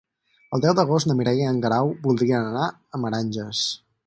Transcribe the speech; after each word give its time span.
El 0.57 0.63
deu 0.63 0.75
d'agost 0.79 1.09
na 1.11 1.17
Mireia 1.19 1.45
i 1.45 1.51
en 1.51 1.61
Guerau 1.67 1.93
voldrien 2.09 2.49
anar 2.53 2.67
a 2.99 3.05
Meranges. 3.05 3.67